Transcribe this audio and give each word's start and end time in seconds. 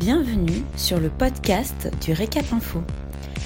Bienvenue 0.00 0.64
sur 0.78 0.98
le 0.98 1.10
podcast 1.10 1.90
du 2.02 2.14
Récap 2.14 2.54
Info. 2.54 2.80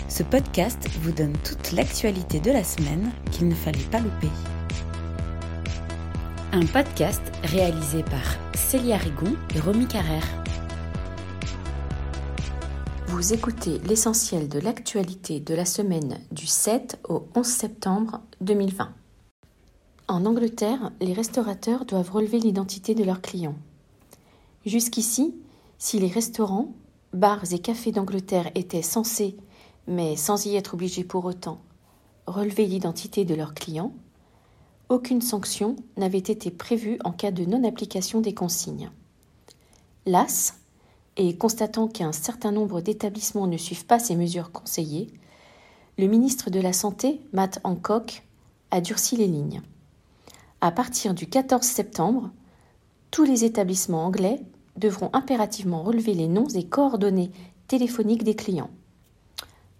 Ce 0.08 0.22
podcast 0.22 0.88
vous 1.00 1.10
donne 1.10 1.32
toute 1.44 1.72
l'actualité 1.72 2.38
de 2.38 2.52
la 2.52 2.62
semaine 2.62 3.10
qu'il 3.32 3.48
ne 3.48 3.54
fallait 3.56 3.90
pas 3.90 3.98
louper. 3.98 4.28
Un 6.52 6.64
podcast 6.66 7.20
réalisé 7.42 8.04
par 8.04 8.36
Célia 8.54 8.98
Rigon 8.98 9.34
et 9.56 9.58
Romy 9.58 9.88
Carrère. 9.88 10.28
Vous 13.08 13.34
écoutez 13.34 13.80
l'essentiel 13.88 14.48
de 14.48 14.60
l'actualité 14.60 15.40
de 15.40 15.56
la 15.56 15.64
semaine 15.64 16.20
du 16.30 16.46
7 16.46 17.00
au 17.08 17.26
11 17.34 17.44
septembre 17.44 18.20
2020. 18.42 18.94
En 20.06 20.24
Angleterre, 20.24 20.92
les 21.00 21.14
restaurateurs 21.14 21.84
doivent 21.84 22.12
relever 22.12 22.38
l'identité 22.38 22.94
de 22.94 23.02
leurs 23.02 23.22
clients. 23.22 23.56
Jusqu'ici, 24.64 25.34
si 25.78 25.98
les 25.98 26.08
restaurants, 26.08 26.72
bars 27.12 27.52
et 27.52 27.58
cafés 27.58 27.92
d'Angleterre 27.92 28.50
étaient 28.54 28.82
censés, 28.82 29.36
mais 29.86 30.16
sans 30.16 30.46
y 30.46 30.56
être 30.56 30.74
obligés 30.74 31.04
pour 31.04 31.24
autant, 31.24 31.60
relever 32.26 32.66
l'identité 32.66 33.24
de 33.24 33.34
leurs 33.34 33.54
clients, 33.54 33.92
aucune 34.88 35.22
sanction 35.22 35.76
n'avait 35.96 36.18
été 36.18 36.50
prévue 36.50 36.98
en 37.04 37.12
cas 37.12 37.30
de 37.30 37.44
non-application 37.44 38.20
des 38.20 38.34
consignes. 38.34 38.90
Las, 40.06 40.54
et 41.16 41.36
constatant 41.36 41.88
qu'un 41.88 42.12
certain 42.12 42.50
nombre 42.50 42.80
d'établissements 42.80 43.46
ne 43.46 43.56
suivent 43.56 43.86
pas 43.86 43.98
ces 43.98 44.16
mesures 44.16 44.52
conseillées, 44.52 45.08
le 45.96 46.06
ministre 46.06 46.50
de 46.50 46.60
la 46.60 46.72
Santé, 46.72 47.20
Matt 47.32 47.60
Hancock, 47.62 48.24
a 48.70 48.80
durci 48.80 49.16
les 49.16 49.28
lignes. 49.28 49.62
À 50.60 50.72
partir 50.72 51.14
du 51.14 51.28
14 51.28 51.64
septembre, 51.64 52.30
tous 53.10 53.24
les 53.24 53.44
établissements 53.44 54.04
anglais 54.04 54.40
devront 54.76 55.10
impérativement 55.12 55.82
relever 55.82 56.14
les 56.14 56.28
noms 56.28 56.48
et 56.48 56.66
coordonnées 56.66 57.30
téléphoniques 57.68 58.24
des 58.24 58.36
clients. 58.36 58.70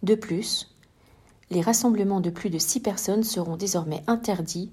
De 0.03 0.14
plus, 0.14 0.75
les 1.51 1.61
rassemblements 1.61 2.20
de 2.20 2.31
plus 2.31 2.51
de 2.51 2.59
six 2.59 2.81
personnes 2.81 3.23
seront 3.23 3.56
désormais 3.56 4.03
interdits, 4.06 4.73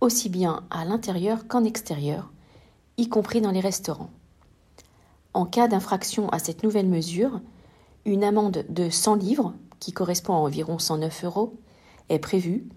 aussi 0.00 0.28
bien 0.28 0.64
à 0.70 0.84
l'intérieur 0.84 1.46
qu'en 1.48 1.64
extérieur, 1.64 2.32
y 2.96 3.08
compris 3.08 3.40
dans 3.40 3.50
les 3.50 3.60
restaurants. 3.60 4.10
En 5.32 5.46
cas 5.46 5.66
d'infraction 5.66 6.28
à 6.28 6.38
cette 6.38 6.62
nouvelle 6.62 6.88
mesure, 6.88 7.40
une 8.04 8.22
amende 8.22 8.64
de 8.68 8.90
100 8.90 9.16
livres, 9.16 9.54
qui 9.80 9.92
correspond 9.92 10.34
à 10.34 10.38
environ 10.38 10.78
109 10.78 11.24
euros, 11.24 11.58
est 12.08 12.18
prévue 12.18 12.68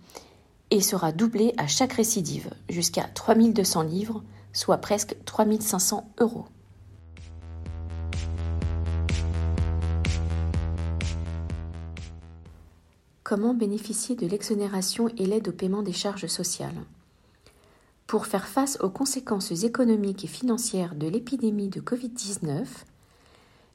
et 0.71 0.81
sera 0.81 1.11
doublée 1.11 1.53
à 1.57 1.67
chaque 1.67 1.93
récidive, 1.93 2.49
jusqu'à 2.69 3.03
3200 3.03 3.83
livres, 3.83 4.23
soit 4.53 4.77
presque 4.77 5.15
3500 5.25 6.09
euros. 6.19 6.45
Comment 13.27 13.53
bénéficier 13.53 14.15
de 14.15 14.25
l'exonération 14.25 15.09
et 15.17 15.25
l'aide 15.25 15.49
au 15.49 15.51
paiement 15.51 15.83
des 15.83 15.91
charges 15.91 16.27
sociales 16.27 16.85
Pour 18.05 18.25
faire 18.25 18.47
face 18.47 18.77
aux 18.79 18.89
conséquences 18.89 19.65
économiques 19.65 20.23
et 20.23 20.29
financières 20.29 20.95
de 20.95 21.09
l'épidémie 21.09 21.67
de 21.67 21.81
Covid-19, 21.81 22.65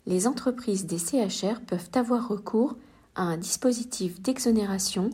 les 0.07 0.27
entreprises 0.27 0.87
des 0.87 0.97
CHR 0.97 1.61
peuvent 1.67 1.91
avoir 1.93 2.29
recours 2.29 2.77
à 3.15 3.25
un 3.25 3.37
dispositif 3.37 4.23
d'exonération 4.23 5.11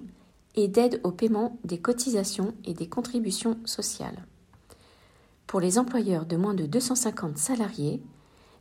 et 0.55 0.69
d'aide 0.69 1.01
au 1.03 1.11
paiement 1.11 1.59
des 1.65 1.81
cotisations 1.81 2.55
et 2.65 2.75
des 2.75 2.87
contributions 2.87 3.59
sociales. 3.65 4.25
Pour 5.49 5.59
les 5.59 5.81
employeurs 5.81 6.27
de 6.27 6.37
moins 6.37 6.55
de 6.55 6.67
250 6.67 7.39
salariés, 7.39 8.01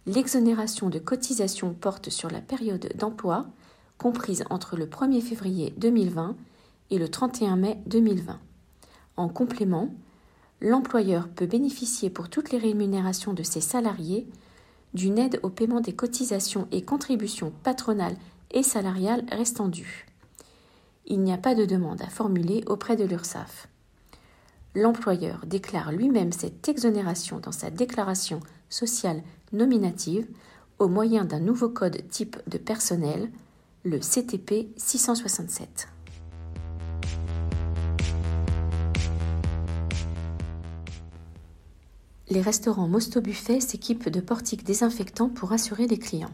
l'exonération 0.08 0.90
de 0.90 0.98
cotisations 0.98 1.76
porte 1.76 2.10
sur 2.10 2.32
la 2.32 2.42
période 2.42 2.92
d'emploi 2.96 3.46
comprise 3.98 4.44
entre 4.50 4.76
le 4.76 4.86
1er 4.86 5.22
février 5.22 5.74
2020 5.78 6.36
et 6.92 7.00
le 7.00 7.10
31 7.10 7.56
mai 7.56 7.78
2020. 7.88 8.40
En 9.18 9.30
complément, 9.30 9.90
l'employeur 10.62 11.28
peut 11.28 11.46
bénéficier 11.46 12.10
pour 12.10 12.30
toutes 12.30 12.52
les 12.52 12.58
rémunérations 12.58 13.34
de 13.34 13.44
ses 13.44 13.62
salariés 13.62 14.28
d'une 14.94 15.18
aide 15.18 15.40
au 15.44 15.50
paiement 15.50 15.82
des 15.82 15.94
cotisations 15.94 16.68
et 16.72 16.82
contributions 16.82 17.52
patronales 17.64 18.16
et 18.52 18.64
salariales 18.64 19.26
restant 19.32 19.68
dues. 19.68 20.08
Il 21.06 21.22
n'y 21.22 21.34
a 21.34 21.38
pas 21.38 21.56
de 21.56 21.66
demande 21.66 22.02
à 22.02 22.08
formuler 22.08 22.64
auprès 22.68 22.96
de 22.96 23.06
l'URSSAF. 23.06 23.68
L'employeur 24.76 25.46
déclare 25.46 25.92
lui-même 25.92 26.32
cette 26.32 26.68
exonération 26.70 27.40
dans 27.40 27.52
sa 27.52 27.70
déclaration 27.70 28.40
sociale 28.70 29.24
nominative 29.52 30.28
au 30.80 30.88
moyen 30.88 31.26
d'un 31.26 31.40
nouveau 31.40 31.70
code 31.70 32.08
type 32.10 32.38
de 32.48 32.58
personnel 32.58 33.32
le 33.88 34.00
CTP 34.00 34.68
667. 34.76 35.88
Les 42.30 42.42
restaurants 42.42 42.90
Mosto 42.90 43.22
Buffet 43.22 43.62
s'équipent 43.62 44.10
de 44.10 44.20
portiques 44.20 44.66
désinfectants 44.66 45.30
pour 45.30 45.54
assurer 45.54 45.88
les 45.88 45.98
clients. 45.98 46.34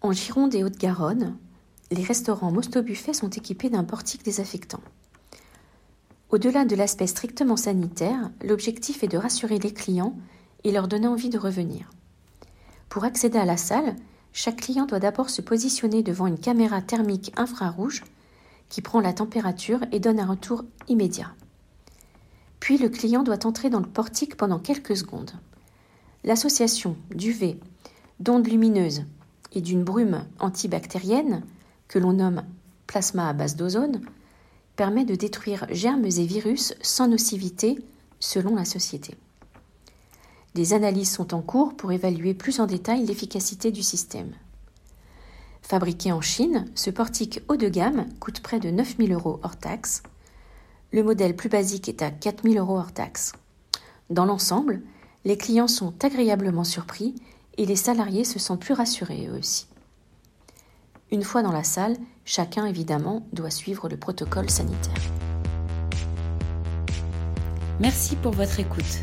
En 0.00 0.12
Gironde 0.12 0.54
et 0.54 0.64
Haute-Garonne, 0.64 1.36
les 1.90 2.02
restaurants 2.02 2.50
Mosto 2.50 2.80
Buffet 2.80 3.12
sont 3.12 3.28
équipés 3.28 3.68
d'un 3.68 3.84
portique 3.84 4.24
désinfectant. 4.24 4.80
Au-delà 6.30 6.64
de 6.64 6.74
l'aspect 6.74 7.06
strictement 7.06 7.56
sanitaire, 7.56 8.30
l'objectif 8.42 9.02
est 9.02 9.08
de 9.08 9.18
rassurer 9.18 9.58
les 9.58 9.74
clients 9.74 10.16
et 10.64 10.72
leur 10.72 10.88
donner 10.88 11.08
envie 11.08 11.28
de 11.28 11.38
revenir. 11.38 11.90
Pour 12.88 13.04
accéder 13.04 13.38
à 13.38 13.44
la 13.44 13.58
salle, 13.58 13.96
chaque 14.36 14.60
client 14.60 14.84
doit 14.84 14.98
d'abord 14.98 15.30
se 15.30 15.40
positionner 15.40 16.02
devant 16.02 16.26
une 16.26 16.38
caméra 16.38 16.82
thermique 16.82 17.32
infrarouge 17.38 18.04
qui 18.68 18.82
prend 18.82 19.00
la 19.00 19.14
température 19.14 19.80
et 19.92 19.98
donne 19.98 20.20
un 20.20 20.26
retour 20.26 20.62
immédiat. 20.88 21.32
Puis 22.60 22.76
le 22.76 22.90
client 22.90 23.22
doit 23.22 23.46
entrer 23.46 23.70
dans 23.70 23.80
le 23.80 23.88
portique 23.88 24.36
pendant 24.36 24.58
quelques 24.58 24.98
secondes. 24.98 25.30
L'association 26.22 26.98
d'UV, 27.14 27.58
d'ondes 28.20 28.46
lumineuses 28.46 29.04
et 29.52 29.62
d'une 29.62 29.84
brume 29.84 30.22
antibactérienne, 30.38 31.42
que 31.88 31.98
l'on 31.98 32.12
nomme 32.12 32.42
plasma 32.86 33.30
à 33.30 33.32
base 33.32 33.56
d'ozone, 33.56 34.02
permet 34.76 35.06
de 35.06 35.14
détruire 35.14 35.66
germes 35.70 36.04
et 36.04 36.26
virus 36.26 36.74
sans 36.82 37.08
nocivité 37.08 37.78
selon 38.20 38.54
la 38.54 38.66
société. 38.66 39.16
Des 40.56 40.72
analyses 40.72 41.12
sont 41.12 41.34
en 41.34 41.42
cours 41.42 41.76
pour 41.76 41.92
évaluer 41.92 42.32
plus 42.32 42.60
en 42.60 42.66
détail 42.66 43.04
l'efficacité 43.04 43.70
du 43.70 43.82
système. 43.82 44.32
Fabriqué 45.60 46.12
en 46.12 46.22
Chine, 46.22 46.64
ce 46.74 46.88
portique 46.88 47.42
haut 47.48 47.56
de 47.56 47.68
gamme 47.68 48.06
coûte 48.20 48.40
près 48.40 48.58
de 48.58 48.70
9000 48.70 49.12
euros 49.12 49.38
hors 49.42 49.58
taxe. 49.58 50.02
Le 50.92 51.02
modèle 51.02 51.36
plus 51.36 51.50
basique 51.50 51.90
est 51.90 52.00
à 52.00 52.10
4000 52.10 52.56
euros 52.56 52.78
hors 52.78 52.92
taxe. 52.92 53.34
Dans 54.08 54.24
l'ensemble, 54.24 54.80
les 55.26 55.36
clients 55.36 55.68
sont 55.68 55.92
agréablement 56.02 56.64
surpris 56.64 57.14
et 57.58 57.66
les 57.66 57.76
salariés 57.76 58.24
se 58.24 58.38
sentent 58.38 58.62
plus 58.62 58.72
rassurés 58.72 59.28
eux 59.30 59.38
aussi. 59.38 59.66
Une 61.12 61.22
fois 61.22 61.42
dans 61.42 61.52
la 61.52 61.64
salle, 61.64 61.98
chacun 62.24 62.64
évidemment 62.64 63.26
doit 63.34 63.50
suivre 63.50 63.90
le 63.90 63.98
protocole 63.98 64.48
sanitaire. 64.48 64.94
Merci 67.78 68.16
pour 68.16 68.32
votre 68.32 68.58
écoute. 68.58 69.02